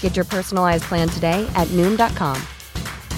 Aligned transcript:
Get 0.00 0.16
your 0.16 0.24
personalized 0.24 0.84
plan 0.84 1.08
today 1.08 1.48
at 1.54 1.68
Noom.com. 1.68 2.42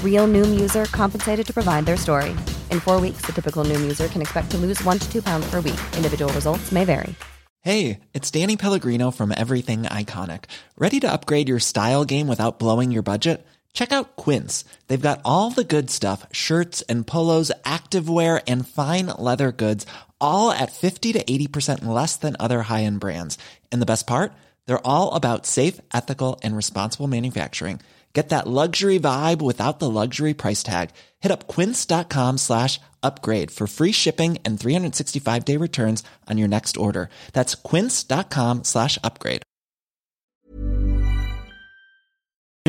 Real 0.04 0.28
Noom 0.28 0.60
user 0.60 0.84
compensated 0.86 1.46
to 1.46 1.54
provide 1.54 1.86
their 1.86 1.96
story. 1.96 2.32
In 2.70 2.80
four 2.80 3.00
weeks, 3.00 3.22
the 3.22 3.32
typical 3.32 3.64
Noom 3.64 3.80
user 3.80 4.08
can 4.08 4.20
expect 4.20 4.50
to 4.50 4.58
lose 4.58 4.84
one 4.84 4.98
to 4.98 5.10
two 5.10 5.22
pounds 5.22 5.48
per 5.48 5.62
week. 5.62 5.80
Individual 5.96 6.30
results 6.34 6.70
may 6.70 6.84
vary. 6.84 7.14
Hey, 7.62 8.00
it's 8.14 8.30
Danny 8.30 8.56
Pellegrino 8.56 9.10
from 9.10 9.34
Everything 9.36 9.82
Iconic. 9.82 10.44
Ready 10.78 10.98
to 11.00 11.12
upgrade 11.12 11.48
your 11.48 11.58
style 11.58 12.06
game 12.06 12.26
without 12.26 12.58
blowing 12.58 12.90
your 12.90 13.02
budget? 13.02 13.46
Check 13.74 13.92
out 13.92 14.16
Quince. 14.16 14.64
They've 14.88 15.00
got 15.00 15.20
all 15.24 15.50
the 15.50 15.64
good 15.64 15.90
stuff 15.90 16.26
shirts 16.32 16.80
and 16.82 17.06
polos, 17.06 17.52
activewear, 17.64 18.42
and 18.46 18.66
fine 18.66 19.08
leather 19.08 19.52
goods, 19.52 19.84
all 20.20 20.50
at 20.50 20.72
50 20.72 21.12
to 21.12 21.22
80% 21.22 21.84
less 21.84 22.16
than 22.16 22.34
other 22.40 22.62
high 22.62 22.84
end 22.84 22.98
brands. 23.00 23.36
And 23.70 23.82
the 23.82 23.86
best 23.86 24.06
part? 24.06 24.32
They're 24.66 24.86
all 24.86 25.14
about 25.14 25.46
safe, 25.46 25.80
ethical, 25.94 26.40
and 26.42 26.56
responsible 26.56 27.06
manufacturing. 27.06 27.80
Get 28.12 28.30
that 28.30 28.46
luxury 28.48 28.98
vibe 28.98 29.40
without 29.40 29.78
the 29.78 29.88
luxury 29.88 30.34
price 30.34 30.62
tag. 30.64 30.90
Hit 31.20 31.30
up 31.30 31.46
quince.com 31.46 32.38
slash 32.38 32.80
upgrade 33.02 33.50
for 33.52 33.66
free 33.68 33.92
shipping 33.92 34.38
and 34.44 34.58
365 34.58 35.44
day 35.44 35.56
returns 35.56 36.02
on 36.28 36.36
your 36.36 36.48
next 36.48 36.76
order. 36.76 37.08
That's 37.32 37.54
quince.com 37.54 38.64
slash 38.64 38.98
upgrade. 39.04 39.42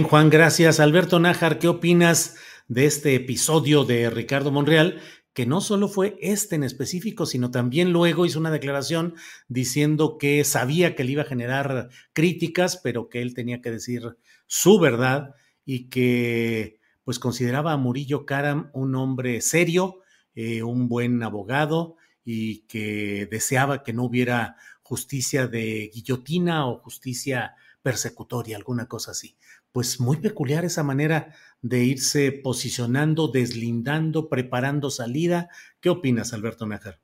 Juan, 0.09 0.29
gracias. 0.29 0.79
Alberto 0.79 1.19
Nájar, 1.19 1.59
¿qué 1.59 1.67
opinas 1.67 2.35
de 2.67 2.85
este 2.85 3.15
episodio 3.15 3.83
de 3.83 4.09
Ricardo 4.09 4.51
Monreal? 4.51 5.01
Que 5.33 5.45
no 5.45 5.61
solo 5.61 5.87
fue 5.87 6.17
este 6.19 6.55
en 6.55 6.63
específico, 6.63 7.25
sino 7.25 7.51
también 7.51 7.93
luego 7.93 8.25
hizo 8.25 8.39
una 8.39 8.51
declaración 8.51 9.15
diciendo 9.47 10.17
que 10.17 10.43
sabía 10.43 10.95
que 10.95 11.03
le 11.03 11.13
iba 11.13 11.21
a 11.23 11.25
generar 11.25 11.89
críticas, 12.13 12.77
pero 12.77 13.09
que 13.09 13.21
él 13.21 13.33
tenía 13.33 13.61
que 13.61 13.71
decir 13.71 14.17
su 14.47 14.79
verdad 14.79 15.35
y 15.65 15.89
que 15.89 16.79
pues 17.03 17.17
consideraba 17.19 17.71
a 17.71 17.77
Murillo 17.77 18.25
Karam 18.25 18.69
un 18.73 18.95
hombre 18.95 19.41
serio, 19.41 19.99
eh, 20.35 20.63
un 20.63 20.87
buen 20.87 21.23
abogado 21.23 21.95
y 22.23 22.59
que 22.67 23.27
deseaba 23.31 23.83
que 23.83 23.93
no 23.93 24.03
hubiera 24.03 24.57
justicia 24.81 25.47
de 25.47 25.89
guillotina 25.93 26.67
o 26.67 26.79
justicia 26.79 27.55
persecutoria, 27.81 28.57
alguna 28.57 28.87
cosa 28.87 29.11
así. 29.11 29.37
Pues 29.71 29.99
muy 29.99 30.17
peculiar 30.17 30.65
esa 30.65 30.83
manera 30.83 31.33
de 31.61 31.83
irse 31.83 32.31
posicionando, 32.31 33.27
deslindando, 33.27 34.27
preparando 34.29 34.89
salida. 34.89 35.49
¿Qué 35.79 35.89
opinas, 35.89 36.33
Alberto 36.33 36.65
Nájar? 36.65 36.99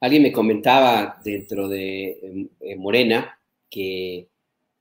Alguien 0.00 0.22
me 0.22 0.32
comentaba 0.32 1.20
dentro 1.22 1.68
de 1.68 2.18
em, 2.22 2.48
eh, 2.60 2.76
Morena 2.76 3.38
que 3.68 4.28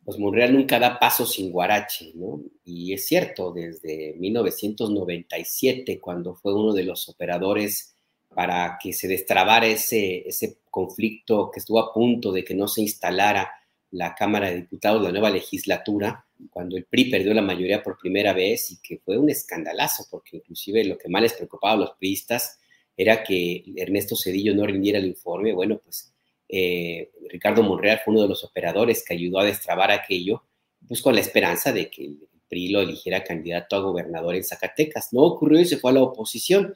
pues 0.03 0.17
Monreal 0.17 0.53
nunca 0.53 0.79
da 0.79 0.97
paso 0.97 1.25
sin 1.25 1.51
Guarache, 1.51 2.13
¿no? 2.15 2.41
Y 2.65 2.93
es 2.93 3.05
cierto, 3.05 3.51
desde 3.51 4.15
1997, 4.17 5.99
cuando 5.99 6.33
fue 6.33 6.55
uno 6.55 6.73
de 6.73 6.83
los 6.83 7.07
operadores 7.09 7.93
para 8.33 8.79
que 8.81 8.93
se 8.93 9.07
destrabara 9.07 9.67
ese, 9.67 10.27
ese 10.27 10.57
conflicto 10.71 11.51
que 11.51 11.59
estuvo 11.59 11.79
a 11.79 11.93
punto 11.93 12.31
de 12.31 12.43
que 12.43 12.55
no 12.55 12.67
se 12.67 12.81
instalara 12.81 13.51
la 13.91 14.15
Cámara 14.15 14.49
de 14.49 14.57
Diputados, 14.57 15.01
la 15.01 15.11
nueva 15.11 15.29
legislatura, 15.29 16.25
cuando 16.51 16.77
el 16.77 16.85
PRI 16.85 17.05
perdió 17.05 17.33
la 17.33 17.41
mayoría 17.41 17.83
por 17.83 17.97
primera 17.97 18.33
vez 18.33 18.71
y 18.71 18.81
que 18.81 18.99
fue 18.99 19.17
un 19.17 19.29
escandalazo, 19.29 20.05
porque 20.09 20.37
inclusive 20.37 20.83
lo 20.83 20.97
que 20.97 21.09
más 21.09 21.21
les 21.21 21.33
preocupaba 21.33 21.73
a 21.73 21.77
los 21.77 21.91
priistas 21.97 22.59
era 22.95 23.23
que 23.23 23.63
Ernesto 23.75 24.15
Cedillo 24.15 24.53
no 24.53 24.65
rindiera 24.65 24.99
el 24.99 25.05
informe. 25.05 25.53
Bueno, 25.53 25.79
pues 25.83 26.13
eh, 26.47 27.11
Ricardo 27.29 27.63
Monreal 27.63 28.01
fue 28.03 28.13
uno 28.13 28.23
de 28.23 28.29
los 28.29 28.43
operadores 28.43 29.03
que 29.05 29.13
ayudó 29.13 29.39
a 29.39 29.45
destrabar 29.45 29.91
aquello, 29.91 30.43
pues 30.87 31.01
con 31.01 31.15
la 31.15 31.21
esperanza 31.21 31.71
de 31.71 31.89
que 31.89 32.05
el 32.05 32.19
PRI 32.47 32.69
lo 32.69 32.81
eligiera 32.81 33.23
candidato 33.23 33.75
a 33.75 33.79
gobernador 33.79 34.35
en 34.35 34.43
Zacatecas. 34.43 35.13
No 35.13 35.21
ocurrió 35.21 35.59
y 35.59 35.65
se 35.65 35.77
fue 35.77 35.91
a 35.91 35.95
la 35.95 36.03
oposición. 36.03 36.75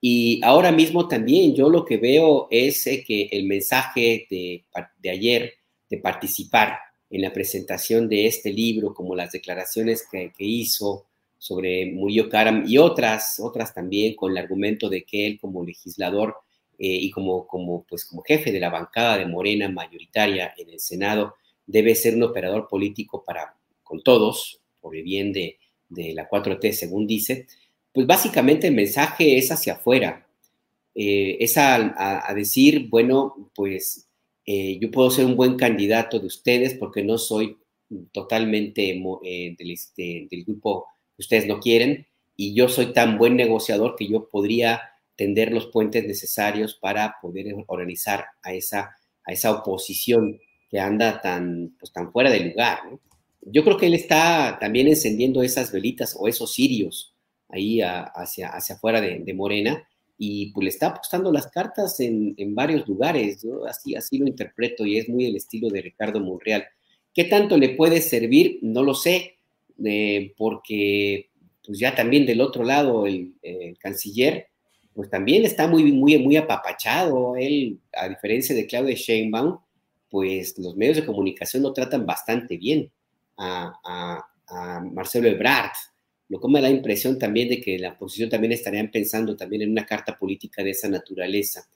Y 0.00 0.40
ahora 0.44 0.70
mismo 0.70 1.08
también 1.08 1.54
yo 1.54 1.68
lo 1.68 1.84
que 1.84 1.96
veo 1.96 2.46
es 2.50 2.86
eh, 2.86 3.04
que 3.06 3.28
el 3.32 3.44
mensaje 3.44 4.26
de, 4.30 4.64
de 4.98 5.10
ayer 5.10 5.57
de 5.88 5.98
participar 5.98 6.78
en 7.10 7.22
la 7.22 7.32
presentación 7.32 8.08
de 8.08 8.26
este 8.26 8.52
libro, 8.52 8.92
como 8.92 9.16
las 9.16 9.32
declaraciones 9.32 10.06
que, 10.10 10.32
hizo 10.38 11.06
sobre 11.38 11.86
Murillo 11.92 12.28
Karam 12.28 12.64
y 12.66 12.78
otras, 12.78 13.38
otras 13.40 13.72
también 13.72 14.14
con 14.14 14.32
el 14.32 14.38
argumento 14.38 14.88
de 14.88 15.04
que 15.04 15.26
él 15.26 15.38
como 15.40 15.64
legislador 15.64 16.36
eh, 16.78 16.86
y 16.86 17.10
como, 17.10 17.46
como, 17.46 17.84
pues, 17.88 18.04
como 18.04 18.22
jefe 18.22 18.52
de 18.52 18.60
la 18.60 18.70
bancada 18.70 19.18
de 19.18 19.26
Morena 19.26 19.68
mayoritaria 19.68 20.52
en 20.56 20.70
el 20.70 20.80
Senado, 20.80 21.34
debe 21.66 21.94
ser 21.94 22.14
un 22.14 22.24
operador 22.24 22.68
político 22.68 23.24
para 23.24 23.54
con 23.82 24.02
todos, 24.02 24.60
por 24.80 24.94
el 24.94 25.02
bien 25.02 25.32
de, 25.32 25.58
la 25.88 26.28
4T, 26.28 26.72
según 26.72 27.06
dice, 27.06 27.46
pues 27.90 28.06
básicamente 28.06 28.66
el 28.66 28.74
mensaje 28.74 29.38
es 29.38 29.50
hacia 29.50 29.74
afuera, 29.74 30.28
eh, 30.94 31.38
es 31.40 31.56
a, 31.56 32.28
a, 32.28 32.34
decir, 32.34 32.88
bueno, 32.90 33.50
pues 33.54 34.07
eh, 34.50 34.78
yo 34.80 34.90
puedo 34.90 35.10
ser 35.10 35.26
un 35.26 35.36
buen 35.36 35.56
candidato 35.56 36.18
de 36.18 36.26
ustedes 36.26 36.72
porque 36.72 37.04
no 37.04 37.18
soy 37.18 37.58
totalmente 38.12 38.98
eh, 39.22 39.54
del, 39.58 39.70
este, 39.70 40.26
del 40.30 40.44
grupo 40.44 40.86
que 41.14 41.20
ustedes 41.20 41.46
no 41.46 41.60
quieren 41.60 42.06
y 42.34 42.54
yo 42.54 42.66
soy 42.70 42.94
tan 42.94 43.18
buen 43.18 43.36
negociador 43.36 43.94
que 43.94 44.08
yo 44.08 44.26
podría 44.26 44.80
tender 45.16 45.52
los 45.52 45.66
puentes 45.66 46.06
necesarios 46.06 46.74
para 46.74 47.16
poder 47.20 47.54
organizar 47.66 48.24
a 48.42 48.54
esa, 48.54 48.96
a 49.22 49.32
esa 49.32 49.52
oposición 49.52 50.40
que 50.70 50.80
anda 50.80 51.20
tan, 51.20 51.76
pues, 51.78 51.92
tan 51.92 52.10
fuera 52.10 52.30
de 52.30 52.40
lugar. 52.40 52.78
Yo 53.42 53.62
creo 53.64 53.76
que 53.76 53.88
él 53.88 53.94
está 53.94 54.56
también 54.58 54.88
encendiendo 54.88 55.42
esas 55.42 55.70
velitas 55.72 56.16
o 56.18 56.26
esos 56.26 56.54
cirios 56.54 57.12
ahí 57.50 57.82
hacia, 57.82 58.48
hacia 58.48 58.76
afuera 58.76 59.02
de, 59.02 59.18
de 59.18 59.34
Morena 59.34 59.86
y 60.18 60.50
pues 60.52 60.64
le 60.64 60.70
está 60.70 60.88
apostando 60.88 61.32
las 61.32 61.46
cartas 61.46 62.00
en, 62.00 62.34
varios 62.54 62.86
lugares, 62.88 63.46
así, 63.68 63.94
así 63.94 64.18
lo 64.18 64.26
interpreto 64.26 64.84
y 64.84 64.98
es 64.98 65.08
muy 65.08 65.26
el 65.26 65.36
estilo 65.36 65.68
de 65.70 65.80
Ricardo 65.80 66.20
Monreal. 66.20 66.64
¿Qué 67.14 67.24
tanto 67.24 67.56
le 67.56 67.70
puede 67.70 68.00
servir? 68.00 68.58
No 68.62 68.82
lo 68.82 68.94
sé, 68.94 69.38
eh, 69.84 70.34
porque 70.36 71.30
pues 71.64 71.78
ya 71.78 71.94
también 71.94 72.26
del 72.26 72.40
otro 72.40 72.64
lado 72.64 73.06
el, 73.06 73.34
canciller 73.78 74.48
pues 74.92 75.08
también 75.08 75.44
está 75.44 75.68
muy, 75.68 75.92
muy, 75.92 76.18
muy 76.18 76.36
apapachado. 76.36 77.36
Él, 77.36 77.78
a 77.92 78.08
diferencia 78.08 78.52
de 78.56 78.66
Claudia 78.66 78.96
Sheinbaum, 78.96 79.58
pues 80.10 80.58
los 80.58 80.76
medios 80.76 80.96
de 80.96 81.06
comunicación 81.06 81.62
lo 81.62 81.72
tratan 81.72 82.04
bastante 82.04 82.56
bien 82.56 82.90
a, 83.36 84.24
a 84.48 84.80
Marcelo 84.80 85.28
Ebrard 85.28 85.70
lo 86.28 86.40
que 86.40 86.48
me 86.48 86.60
da 86.60 86.68
la 86.68 86.74
impresión 86.74 87.18
también 87.18 87.48
de 87.48 87.60
que 87.60 87.78
la 87.78 87.92
oposición 87.92 88.28
también 88.28 88.52
estarían 88.52 88.90
pensando 88.90 89.36
también 89.36 89.62
en 89.62 89.70
una 89.70 89.86
carta 89.86 90.18
política 90.18 90.62
de 90.62 90.70
esa 90.70 90.88
naturaleza. 90.88 91.68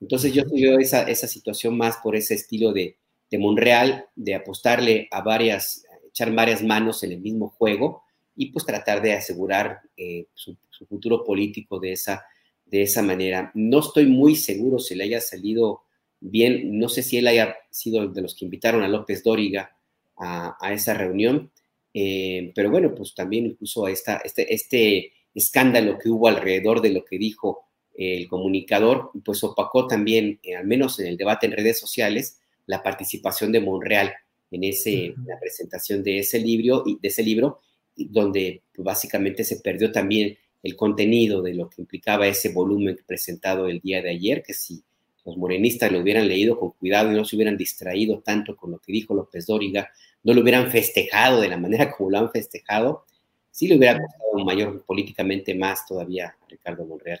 Entonces 0.00 0.32
yo 0.32 0.42
veo 0.52 0.78
esa, 0.78 1.02
esa 1.04 1.26
situación 1.26 1.76
más 1.76 1.96
por 2.02 2.14
ese 2.14 2.34
estilo 2.34 2.72
de, 2.72 2.98
de 3.30 3.38
Monreal, 3.38 4.06
de 4.14 4.34
apostarle 4.34 5.08
a 5.10 5.22
varias, 5.22 5.84
echar 6.06 6.32
varias 6.34 6.62
manos 6.62 7.02
en 7.02 7.12
el 7.12 7.20
mismo 7.20 7.48
juego 7.48 8.02
y 8.36 8.52
pues 8.52 8.66
tratar 8.66 9.00
de 9.00 9.14
asegurar 9.14 9.80
eh, 9.96 10.26
su, 10.34 10.56
futuro 10.88 11.24
político 11.24 11.80
de 11.80 11.92
esa, 11.92 12.24
de 12.66 12.82
esa 12.82 13.00
manera. 13.00 13.50
No 13.54 13.78
estoy 13.78 14.06
muy 14.06 14.36
seguro 14.36 14.78
si 14.78 14.94
le 14.94 15.04
haya 15.04 15.20
salido 15.20 15.84
bien, 16.20 16.78
no 16.78 16.88
sé 16.88 17.02
si 17.02 17.16
él 17.16 17.26
haya 17.28 17.56
sido 17.70 18.06
de 18.08 18.22
los 18.22 18.34
que 18.34 18.44
invitaron 18.44 18.82
a 18.82 18.88
López 18.88 19.22
Dóriga 19.22 19.76
a, 20.16 20.56
a 20.60 20.72
esa 20.72 20.94
reunión, 20.94 21.50
eh, 21.94 22.52
pero 22.54 22.70
bueno, 22.70 22.92
pues 22.92 23.14
también 23.14 23.46
incluso 23.46 23.86
esta, 23.86 24.16
este, 24.16 24.52
este 24.52 25.12
escándalo 25.32 25.96
que 25.98 26.10
hubo 26.10 26.26
alrededor 26.26 26.80
de 26.80 26.90
lo 26.90 27.04
que 27.04 27.16
dijo 27.16 27.66
el 27.94 28.26
comunicador, 28.26 29.12
pues 29.24 29.44
opacó 29.44 29.86
también, 29.86 30.40
eh, 30.42 30.56
al 30.56 30.66
menos 30.66 30.98
en 30.98 31.06
el 31.06 31.16
debate 31.16 31.46
en 31.46 31.52
redes 31.52 31.78
sociales, 31.78 32.40
la 32.66 32.82
participación 32.82 33.52
de 33.52 33.60
Monreal 33.60 34.12
en 34.50 34.64
ese, 34.64 35.14
la 35.26 35.38
presentación 35.38 36.02
de 36.02 36.18
ese 36.18 36.40
libro, 36.40 36.82
y 36.86 36.98
de 37.00 37.08
ese 37.08 37.22
libro, 37.22 37.60
donde 37.96 38.62
pues, 38.74 38.84
básicamente 38.84 39.44
se 39.44 39.60
perdió 39.60 39.92
también 39.92 40.36
el 40.62 40.76
contenido 40.76 41.42
de 41.42 41.54
lo 41.54 41.68
que 41.68 41.82
implicaba 41.82 42.26
ese 42.26 42.52
volumen 42.52 42.98
presentado 43.06 43.68
el 43.68 43.80
día 43.80 44.02
de 44.02 44.10
ayer, 44.10 44.42
que 44.42 44.54
si 44.54 44.82
los 45.24 45.36
morenistas 45.36 45.90
lo 45.90 46.00
hubieran 46.00 46.28
leído 46.28 46.58
con 46.58 46.72
cuidado 46.72 47.10
y 47.10 47.14
no 47.14 47.24
se 47.24 47.36
hubieran 47.36 47.56
distraído 47.56 48.20
tanto 48.20 48.56
con 48.56 48.70
lo 48.70 48.78
que 48.78 48.92
dijo 48.92 49.14
López 49.14 49.46
Dóriga, 49.46 49.90
no 50.22 50.34
lo 50.34 50.42
hubieran 50.42 50.70
festejado 50.70 51.40
de 51.40 51.48
la 51.48 51.56
manera 51.56 51.90
como 51.96 52.10
lo 52.10 52.18
han 52.18 52.30
festejado, 52.30 53.04
sí 53.50 53.68
le 53.68 53.76
hubiera 53.76 53.98
costado 53.98 54.44
mayor 54.44 54.84
políticamente 54.84 55.54
más 55.54 55.86
todavía 55.86 56.28
a 56.28 56.48
Ricardo 56.48 56.84
Monreal. 56.84 57.20